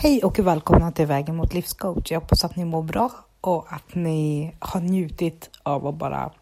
Hej 0.00 0.24
och 0.24 0.38
välkomna 0.38 0.92
till 0.92 1.06
Vägen 1.06 1.36
mot 1.36 1.54
livscoach. 1.54 2.10
Jag 2.10 2.20
hoppas 2.20 2.44
att 2.44 2.56
ni 2.56 2.64
mår 2.64 2.82
bra 2.82 3.10
och 3.40 3.72
att 3.72 3.94
ni 3.94 4.54
har 4.58 4.80
njutit 4.80 5.50
av 5.62 5.86
att 5.86 5.94
bara, 5.94 6.32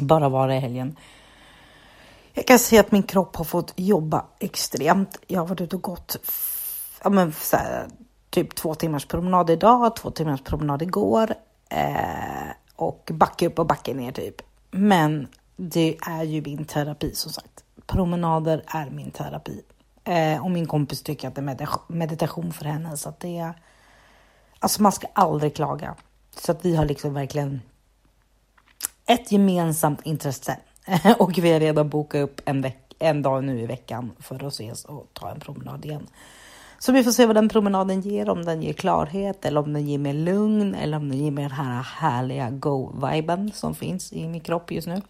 bara 0.00 0.28
vara 0.28 0.56
i 0.56 0.58
helgen. 0.58 0.96
Jag 2.32 2.46
kan 2.46 2.58
se 2.58 2.78
att 2.78 2.92
min 2.92 3.02
kropp 3.02 3.36
har 3.36 3.44
fått 3.44 3.72
jobba 3.76 4.24
extremt. 4.38 5.18
Jag 5.26 5.40
har 5.40 5.46
varit 5.46 5.60
ute 5.60 5.76
och 5.76 5.82
gått 5.82 6.16
ja, 7.04 7.10
men, 7.10 7.32
så 7.32 7.56
här, 7.56 7.86
typ 8.30 8.54
två 8.54 8.74
timmars 8.74 9.06
promenad 9.06 9.50
idag, 9.50 9.96
två 9.96 10.10
timmars 10.10 10.42
promenad 10.42 10.82
igår 10.82 11.34
eh, 11.68 12.50
och 12.76 13.10
backa 13.12 13.46
upp 13.46 13.58
och 13.58 13.66
backa 13.66 13.94
ner 13.94 14.12
typ. 14.12 14.42
Men 14.70 15.28
det 15.56 15.98
är 16.06 16.22
ju 16.22 16.42
min 16.42 16.64
terapi 16.64 17.14
som 17.14 17.32
sagt. 17.32 17.64
Promenader 17.86 18.64
är 18.66 18.90
min 18.90 19.10
terapi. 19.10 19.62
Eh, 20.04 20.44
och 20.44 20.50
min 20.50 20.66
kompis 20.66 21.02
tycker 21.02 21.28
att 21.28 21.34
det 21.34 21.40
är 21.40 21.92
meditation 21.92 22.52
för 22.52 22.64
henne. 22.64 22.96
Så 22.96 23.08
att 23.08 23.20
det 23.20 23.38
är... 23.38 23.52
Alltså 24.58 24.82
man 24.82 24.92
ska 24.92 25.06
aldrig 25.12 25.54
klaga. 25.54 25.94
Så 26.36 26.52
att 26.52 26.64
vi 26.64 26.76
har 26.76 26.84
liksom 26.84 27.14
verkligen 27.14 27.60
ett 29.06 29.32
gemensamt 29.32 30.06
intresse. 30.06 30.56
och 31.18 31.38
vi 31.38 31.52
har 31.52 31.60
redan 31.60 31.88
bokat 31.88 32.20
upp 32.20 32.40
en, 32.44 32.62
veck 32.62 32.94
en 32.98 33.22
dag 33.22 33.44
nu 33.44 33.60
i 33.60 33.66
veckan 33.66 34.12
för 34.18 34.46
att 34.46 34.52
ses 34.52 34.84
och 34.84 35.06
ta 35.12 35.30
en 35.30 35.40
promenad 35.40 35.84
igen. 35.84 36.06
Så 36.78 36.92
vi 36.92 37.04
får 37.04 37.12
se 37.12 37.26
vad 37.26 37.36
den 37.36 37.48
promenaden 37.48 38.00
ger, 38.00 38.28
om 38.28 38.44
den 38.44 38.62
ger 38.62 38.72
klarhet 38.72 39.44
eller 39.44 39.60
om 39.60 39.72
den 39.72 39.86
ger 39.86 39.98
mer 39.98 40.14
lugn 40.14 40.74
eller 40.74 40.96
om 40.96 41.08
den 41.08 41.18
ger 41.18 41.30
mer 41.30 41.42
den 41.42 41.50
här 41.50 41.82
härliga 41.82 42.50
go-viben 42.50 43.52
som 43.54 43.74
finns 43.74 44.12
i 44.12 44.28
min 44.28 44.40
kropp 44.40 44.72
just 44.72 44.86
nu. 44.86 45.02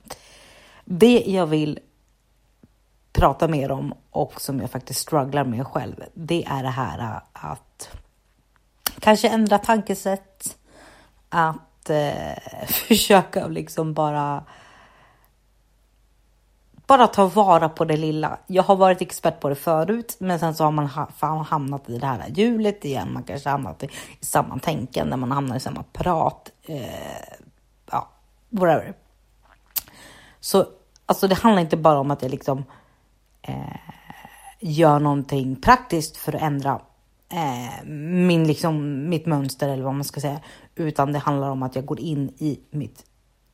Det 0.84 1.25
jag 1.27 1.47
vill 1.47 1.79
prata 3.20 3.48
mer 3.48 3.70
om 3.70 3.95
och 4.10 4.41
som 4.41 4.60
jag 4.60 4.70
faktiskt 4.70 5.01
strugglar 5.01 5.45
med 5.45 5.66
själv, 5.66 6.05
det 6.15 6.45
är 6.45 6.62
det 6.62 6.69
här 6.69 7.20
att 7.33 7.88
kanske 9.01 9.28
ändra 9.28 9.59
tankesätt, 9.59 10.59
att 11.28 11.91
eh, 11.91 12.67
försöka 12.67 13.47
liksom 13.47 13.95
bara 13.95 14.45
bara 16.86 17.06
ta 17.06 17.27
vara 17.27 17.69
på 17.69 17.84
det 17.84 17.97
lilla. 17.97 18.39
Jag 18.47 18.62
har 18.62 18.77
varit 18.77 19.03
expert 19.03 19.41
på 19.41 19.48
det 19.48 19.55
förut, 19.55 20.17
men 20.19 20.39
sen 20.39 20.55
så 20.55 20.64
har 20.64 20.70
man 20.70 20.89
hamnat 21.45 21.89
i 21.89 21.98
det 21.98 22.06
här 22.06 22.28
hjulet 22.28 22.84
igen. 22.84 23.12
Man 23.12 23.23
kanske 23.23 23.48
hamnat 23.48 23.83
i, 23.83 23.86
i 24.20 24.25
samma 24.25 24.58
tänkande, 24.58 25.17
man 25.17 25.33
hamnar 25.33 25.56
i 25.56 25.61
samma 25.61 25.83
prat. 25.92 26.50
Eh, 26.62 27.34
ja, 27.91 28.08
whatever. 28.48 28.95
Så 30.41 30.67
alltså, 31.06 31.28
det 31.28 31.34
handlar 31.34 31.62
inte 31.62 31.77
bara 31.77 31.98
om 31.98 32.11
att 32.11 32.23
jag 32.23 32.30
liksom 32.30 32.58
eh, 32.58 32.64
gör 34.61 35.00
någonting 35.00 35.56
praktiskt 35.56 36.16
för 36.16 36.36
att 36.36 36.42
ändra 36.42 36.80
eh, 37.33 37.84
min, 37.86 38.47
liksom, 38.47 39.08
mitt 39.08 39.27
mönster 39.27 39.69
eller 39.69 39.83
vad 39.83 39.94
man 39.94 40.05
ska 40.05 40.20
säga. 40.20 40.41
Utan 40.75 41.12
det 41.12 41.19
handlar 41.19 41.50
om 41.50 41.62
att 41.62 41.77
jag 41.77 41.86
går 41.86 42.00
in 42.00 42.28
i 42.39 42.61
mitt 42.70 43.05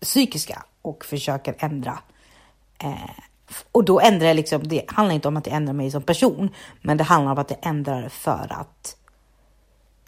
psykiska 0.00 0.62
och 0.82 1.04
försöker 1.04 1.54
ändra. 1.58 1.98
Eh, 2.78 3.10
och 3.72 3.84
då 3.84 4.00
ändrar 4.00 4.26
jag 4.26 4.36
liksom, 4.36 4.68
det 4.68 4.84
handlar 4.88 5.14
inte 5.14 5.28
om 5.28 5.36
att 5.36 5.46
jag 5.46 5.56
ändrar 5.56 5.74
mig 5.74 5.90
som 5.90 6.02
person, 6.02 6.50
men 6.82 6.96
det 6.96 7.04
handlar 7.04 7.32
om 7.32 7.38
att 7.38 7.50
jag 7.50 7.66
ändrar 7.66 8.08
för 8.08 8.46
att 8.50 8.96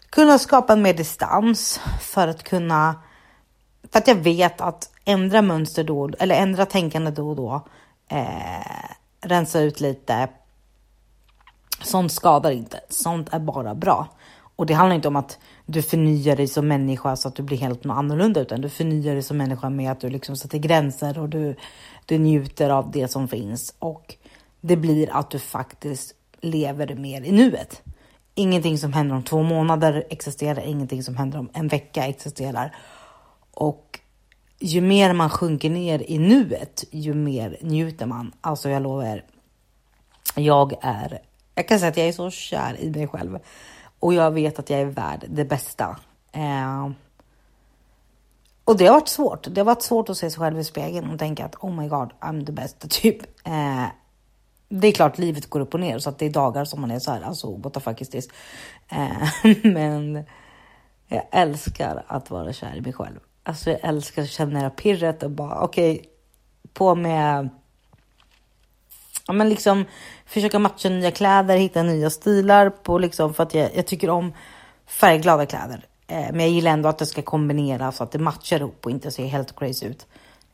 kunna 0.09 0.39
skapa 0.39 0.75
mer 0.75 0.93
distans, 0.93 1.81
för 2.01 2.27
att 2.27 2.43
kunna, 2.43 2.95
för 3.91 3.99
att 3.99 4.07
jag 4.07 4.15
vet 4.15 4.61
att 4.61 4.91
ändra 5.05 5.41
mönster 5.41 5.83
då, 5.83 6.09
eller 6.19 6.35
ändra 6.35 6.65
tänkande 6.65 7.11
då 7.11 7.29
och 7.29 7.35
då, 7.35 7.67
eh, 8.07 8.89
rensa 9.21 9.59
ut 9.59 9.79
lite. 9.79 10.29
Sånt 11.89 12.11
skadar 12.11 12.51
inte, 12.51 12.79
sånt 12.89 13.33
är 13.33 13.39
bara 13.39 13.75
bra. 13.75 14.07
Och 14.55 14.65
det 14.65 14.73
handlar 14.73 14.95
inte 14.95 15.07
om 15.07 15.15
att 15.15 15.39
du 15.65 15.81
förnyar 15.81 16.35
dig 16.35 16.47
som 16.47 16.67
människa 16.67 17.15
så 17.15 17.27
att 17.27 17.35
du 17.35 17.43
blir 17.43 17.57
helt 17.57 17.85
annorlunda, 17.85 18.41
utan 18.41 18.61
du 18.61 18.69
förnyar 18.69 19.13
dig 19.13 19.23
som 19.23 19.37
människa 19.37 19.69
med 19.69 19.91
att 19.91 19.99
du 19.99 20.09
liksom 20.09 20.35
sätter 20.35 20.57
gränser 20.57 21.19
och 21.19 21.29
du, 21.29 21.55
du 22.05 22.17
njuter 22.17 22.69
av 22.69 22.91
det 22.91 23.07
som 23.07 23.27
finns. 23.27 23.75
Och 23.79 24.15
det 24.61 24.77
blir 24.77 25.09
att 25.11 25.31
du 25.31 25.39
faktiskt 25.39 26.15
lever 26.41 26.95
mer 26.95 27.21
i 27.21 27.31
nuet. 27.31 27.81
Ingenting 28.35 28.77
som 28.77 28.93
händer 28.93 29.15
om 29.15 29.23
två 29.23 29.43
månader 29.43 30.03
existerar, 30.09 30.61
ingenting 30.61 31.03
som 31.03 31.17
händer 31.17 31.39
om 31.39 31.49
en 31.53 31.67
vecka 31.67 32.07
existerar. 32.07 32.75
Och 33.51 33.99
ju 34.59 34.81
mer 34.81 35.13
man 35.13 35.29
sjunker 35.29 35.69
ner 35.69 36.03
i 36.07 36.17
nuet, 36.17 36.83
ju 36.91 37.13
mer 37.13 37.57
njuter 37.61 38.05
man. 38.05 38.31
Alltså 38.41 38.69
jag 38.69 38.81
lovar, 38.81 39.23
jag 40.35 40.73
är, 40.81 41.19
jag 41.59 41.67
kan 41.67 41.79
säga 41.79 41.89
att 41.89 41.97
jag 41.97 42.07
är 42.07 42.11
så 42.11 42.29
kär 42.29 42.79
i 42.79 42.89
mig 42.89 43.07
själv 43.07 43.39
och 43.99 44.13
jag 44.13 44.31
vet 44.31 44.59
att 44.59 44.69
jag 44.69 44.79
är 44.79 44.85
värd 44.85 45.25
det 45.29 45.45
bästa. 45.45 45.99
Eh, 46.31 46.89
och 48.65 48.77
det 48.77 48.85
har 48.85 48.93
varit 48.93 49.07
svårt. 49.07 49.47
Det 49.51 49.61
har 49.61 49.65
varit 49.65 49.81
svårt 49.81 50.09
att 50.09 50.17
se 50.17 50.29
sig 50.29 50.39
själv 50.39 50.59
i 50.59 50.63
spegeln 50.63 51.09
och 51.09 51.19
tänka 51.19 51.45
att 51.45 51.55
oh 51.55 51.71
my 51.75 51.87
god, 51.87 52.11
I'm 52.19 52.45
the 52.45 52.51
best, 52.51 52.89
typ. 52.89 53.21
Eh, 53.47 53.85
det 54.69 54.87
är 54.87 54.91
klart 54.91 55.17
livet 55.17 55.49
går 55.49 55.59
upp 55.59 55.73
och 55.73 55.79
ner 55.79 55.99
så 55.99 56.09
att 56.09 56.19
det 56.19 56.25
är 56.25 56.29
dagar 56.29 56.65
som 56.65 56.81
man 56.81 56.91
är 56.91 56.99
så 56.99 57.11
här, 57.11 57.21
alltså 57.21 57.57
what 57.57 57.73
the 57.73 57.79
fuck 57.79 58.01
is 58.01 58.09
this? 58.09 58.27
Eh, 58.89 59.53
men 59.63 60.23
jag 61.07 61.23
älskar 61.31 62.05
att 62.07 62.31
vara 62.31 62.53
kär 62.53 62.75
i 62.75 62.81
mig 62.81 62.93
själv. 62.93 63.19
Alltså 63.43 63.69
jag 63.69 63.79
älskar 63.83 64.21
att 64.21 64.29
känna 64.29 64.63
det 64.63 64.69
pirret 64.69 65.23
och 65.23 65.31
bara 65.31 65.61
okej, 65.61 65.91
okay, 65.91 66.05
på 66.73 66.95
med 66.95 67.49
ja, 69.29 69.33
men 69.33 69.49
liksom 69.49 69.85
försöka 70.25 70.59
matcha 70.59 70.89
nya 70.89 71.11
kläder, 71.11 71.57
hitta 71.57 71.83
nya 71.83 72.09
stilar 72.09 72.69
på 72.69 72.97
liksom 72.97 73.33
för 73.33 73.43
att 73.43 73.53
jag, 73.53 73.75
jag 73.75 73.87
tycker 73.87 74.09
om 74.09 74.33
färgglada 74.87 75.45
kläder. 75.45 75.85
Eh, 76.07 76.27
men 76.31 76.39
jag 76.39 76.49
gillar 76.49 76.71
ändå 76.71 76.89
att 76.89 76.97
det 76.97 77.05
ska 77.05 77.21
kombineras 77.21 77.95
så 77.95 78.03
att 78.03 78.11
det 78.11 78.19
matchar 78.19 78.59
ihop 78.59 78.85
och 78.85 78.91
inte 78.91 79.11
ser 79.11 79.25
helt 79.25 79.59
crazy 79.59 79.85
ut. 79.85 80.07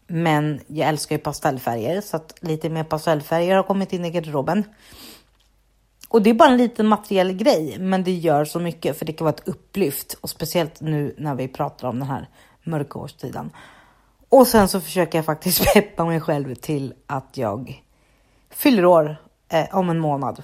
Men 0.07 0.59
jag 0.67 0.89
älskar 0.89 1.15
ju 1.15 1.21
pastellfärger 1.21 2.01
så 2.01 2.17
att 2.17 2.35
lite 2.41 2.69
mer 2.69 2.83
pastellfärger 2.83 3.55
har 3.55 3.63
kommit 3.63 3.93
in 3.93 4.05
i 4.05 4.11
garderoben. 4.11 4.63
Och 6.09 6.21
det 6.21 6.29
är 6.29 6.33
bara 6.33 6.49
en 6.49 6.57
liten 6.57 6.87
materiell 6.87 7.33
grej, 7.33 7.77
men 7.79 8.03
det 8.03 8.11
gör 8.11 8.45
så 8.45 8.59
mycket 8.59 8.99
för 8.99 9.05
det 9.05 9.13
kan 9.13 9.25
vara 9.25 9.35
ett 9.35 9.47
upplyft 9.47 10.13
och 10.21 10.29
speciellt 10.29 10.81
nu 10.81 11.15
när 11.17 11.35
vi 11.35 11.47
pratar 11.47 11.87
om 11.87 11.99
den 11.99 12.07
här 12.07 12.29
mörka 12.63 12.99
årstiden. 12.99 13.51
Och 14.29 14.47
sen 14.47 14.67
så 14.67 14.81
försöker 14.81 15.17
jag 15.17 15.25
faktiskt 15.25 15.63
peppa 15.73 16.05
mig 16.05 16.21
själv 16.21 16.55
till 16.55 16.93
att 17.07 17.29
jag 17.33 17.84
fyller 18.55 18.85
år 18.85 19.17
eh, 19.49 19.75
om 19.75 19.89
en 19.89 19.99
månad. 19.99 20.43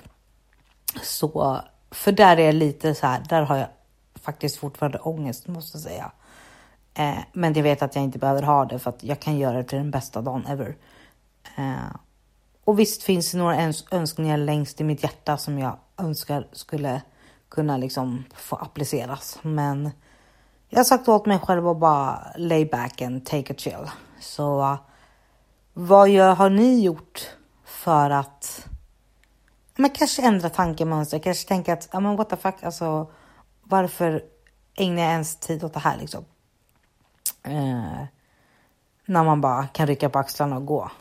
Så 1.02 1.62
för 1.92 2.12
där 2.12 2.38
är 2.38 2.46
jag 2.46 2.56
lite 2.56 2.96
så 2.96 3.08
här, 3.08 3.24
där 3.30 3.42
har 3.42 3.58
jag 3.58 3.68
faktiskt 4.22 4.58
fortfarande 4.58 5.00
ångest 5.00 5.48
måste 5.48 5.78
jag 5.78 5.84
säga. 5.84 6.12
Eh, 6.94 7.24
men 7.34 7.54
jag 7.54 7.64
vet 7.64 7.82
att 7.82 7.96
jag 7.96 8.04
inte 8.04 8.20
behöver 8.20 8.42
ha 8.42 8.66
det 8.66 8.80
för 8.80 8.90
att 8.90 9.04
jag 9.04 9.20
kan 9.20 9.38
göra 9.38 9.58
det 9.58 9.64
till 9.64 9.78
den 9.78 9.92
bästa 9.92 10.22
dagen 10.22 10.46
ever. 10.46 10.76
Eh, 11.58 11.96
och 12.64 12.80
visst 12.80 13.04
finns 13.04 13.32
det 13.32 13.38
några 13.38 13.62
öns 13.62 13.86
önskningar 13.92 14.38
längst 14.38 14.82
i 14.82 14.84
mitt 14.84 15.04
hjärta 15.04 15.38
som 15.38 15.60
jag 15.60 15.78
önskar 15.98 16.48
skulle 16.52 17.02
kunna 17.50 17.78
liksom 17.78 18.24
få 18.36 18.56
appliceras. 18.56 19.40
Men 19.42 19.92
jag 20.70 20.80
har 20.80 20.84
sagt 20.84 21.08
åt 21.08 21.26
mig 21.26 21.40
själv 21.40 21.68
att 21.68 21.78
bara 21.78 22.28
lay 22.38 22.66
back 22.66 23.02
and 23.02 23.26
take 23.26 23.54
a 23.54 23.56
chill. 23.58 23.90
Så 24.20 24.78
vad 25.74 26.10
gör, 26.10 26.36
har 26.36 26.50
ni 26.50 26.82
gjort 26.82 27.30
för 27.82 28.10
att 28.10 28.68
men 29.76 29.90
kanske 29.90 30.22
ändra 30.22 30.50
tankemönster, 30.50 31.20
kanske 31.20 31.48
tänka 31.48 31.74
att, 31.74 31.90
ja 31.92 32.00
men 32.00 32.16
what 32.16 32.30
the 32.30 32.38
fuck, 32.38 32.64
alltså 32.64 33.12
varför 33.64 34.24
ägnar 34.76 35.04
jag 35.04 35.12
ens 35.12 35.36
tid 35.36 35.64
åt 35.64 35.74
det 35.74 35.80
här 35.80 35.98
liksom? 35.98 36.26
Eh, 37.44 38.04
när 39.06 39.24
man 39.24 39.42
bara 39.42 39.68
kan 39.68 39.88
rycka 39.88 40.10
på 40.10 40.20
axlarna 40.20 40.58
och 40.58 40.66
gå. 40.66 40.92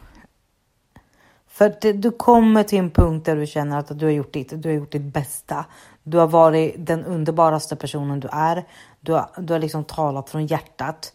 För 1.46 1.76
det, 1.80 1.92
du 1.92 2.10
kommer 2.10 2.62
till 2.62 2.78
en 2.78 2.90
punkt 2.90 3.26
där 3.26 3.36
du 3.36 3.46
känner 3.46 3.78
att 3.78 3.98
du 3.98 4.04
har 4.04 4.12
gjort 4.12 4.32
ditt, 4.32 4.62
du 4.62 4.68
har 4.68 4.76
gjort 4.76 4.92
ditt 4.92 5.02
bästa. 5.02 5.64
Du 6.02 6.18
har 6.18 6.26
varit 6.26 6.74
den 6.78 7.04
underbaraste 7.04 7.76
personen 7.76 8.20
du 8.20 8.28
är. 8.32 8.64
Du 9.00 9.12
har, 9.12 9.30
du 9.38 9.52
har 9.52 9.60
liksom 9.60 9.84
talat 9.84 10.30
från 10.30 10.46
hjärtat. 10.46 11.12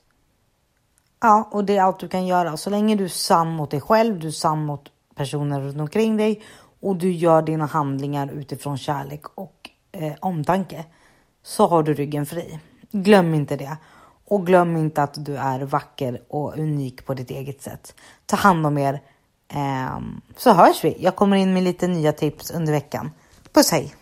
Ja, 1.22 1.50
och 1.52 1.66
det 1.66 1.78
är 1.78 1.82
allt 1.82 2.00
du 2.00 2.08
kan 2.08 2.28
göra. 2.28 2.58
Så 2.58 2.70
länge 2.70 2.96
du 2.96 3.04
är 3.04 3.10
sann 3.10 3.50
mot 3.50 3.72
dig 3.72 3.82
själv, 3.82 4.20
du 4.20 4.28
är 4.28 4.32
sann 4.32 4.66
mot 4.66 4.90
personer 5.16 5.62
runt 5.62 5.80
omkring 5.80 6.18
dig 6.18 6.42
och 6.80 6.96
du 6.96 7.12
gör 7.12 7.42
dina 7.42 7.66
handlingar 7.66 8.32
utifrån 8.32 8.78
kärlek 8.78 9.26
och 9.36 9.70
eh, 9.92 10.14
omtanke 10.20 10.86
så 11.44 11.68
har 11.68 11.84
du 11.84 11.94
ryggen 11.94 12.26
fri. 12.26 12.60
Glöm 12.92 13.34
inte 13.34 13.56
det. 13.56 13.78
Och 14.28 14.46
glöm 14.46 14.78
inte 14.78 15.04
att 15.04 15.26
du 15.26 15.38
är 15.38 15.60
vacker 15.60 16.22
och 16.28 16.58
unik 16.58 17.06
på 17.06 17.14
ditt 17.14 17.32
eget 17.32 17.62
sätt. 17.62 17.96
Ta 18.26 18.36
hand 18.36 18.66
om 18.66 18.78
er. 18.78 19.02
Eh, 19.48 20.00
så 20.38 20.54
hörs 20.54 20.84
vi. 20.84 20.98
Jag 21.00 21.16
kommer 21.16 21.38
in 21.38 21.54
med 21.54 21.64
lite 21.64 21.88
nya 21.88 22.12
tips 22.12 22.52
under 22.52 22.74
veckan. 22.74 23.12
Puss 23.54 23.72
hej! 23.72 23.96